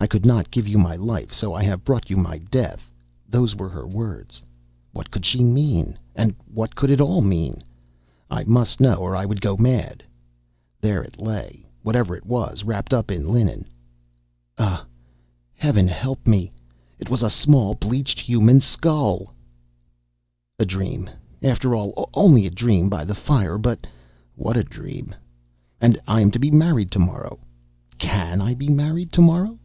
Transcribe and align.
"I 0.00 0.06
could 0.06 0.26
not 0.26 0.50
give 0.50 0.68
you 0.68 0.76
my 0.76 0.96
life, 0.96 1.32
so 1.32 1.54
I 1.54 1.62
have 1.64 1.82
brought 1.82 2.10
you 2.10 2.18
my 2.18 2.36
death!" 2.36 2.90
Those 3.26 3.56
were 3.56 3.70
her 3.70 3.86
words. 3.86 4.42
What 4.92 5.10
could 5.10 5.24
she 5.24 5.42
mean—what 5.42 6.76
could 6.76 6.90
it 6.90 7.00
all 7.00 7.22
mean? 7.22 7.62
I 8.30 8.44
must 8.44 8.80
know 8.80 8.96
or 8.96 9.16
I 9.16 9.24
would 9.24 9.40
go 9.40 9.56
mad. 9.56 10.02
There 10.78 11.02
it 11.02 11.18
lay, 11.18 11.64
whatever 11.82 12.14
it 12.14 12.26
was, 12.26 12.64
wrapped 12.64 12.92
up 12.92 13.10
in 13.10 13.32
linen. 13.32 13.64
Ah, 14.58 14.84
heaven 15.54 15.88
help 15.88 16.26
me! 16.26 16.52
It 16.98 17.08
was 17.08 17.22
a 17.22 17.30
small 17.30 17.74
bleached 17.74 18.20
human 18.20 18.60
skull! 18.60 19.32
A 20.58 20.66
dream! 20.66 21.08
After 21.40 21.74
all, 21.74 22.10
only 22.12 22.44
a 22.44 22.50
dream 22.50 22.90
by 22.90 23.06
the 23.06 23.14
fire, 23.14 23.56
but 23.56 23.86
what 24.34 24.58
a 24.58 24.64
dream! 24.64 25.14
And 25.80 25.98
I 26.06 26.20
am 26.20 26.30
to 26.32 26.38
be 26.38 26.50
married 26.50 26.90
to 26.90 26.98
morrow. 26.98 27.38
Can 27.96 28.42
I 28.42 28.52
be 28.52 28.68
married 28.68 29.10
to 29.12 29.22
morrow? 29.22 29.58